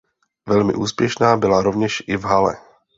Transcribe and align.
Velmi 0.45 0.73
úspěšná 0.73 1.37
byla 1.37 1.61
rovněž 1.61 2.03
i 2.07 2.17
v 2.17 2.23
hale. 2.23 2.57